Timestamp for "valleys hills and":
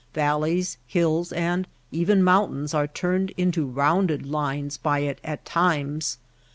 0.15-1.67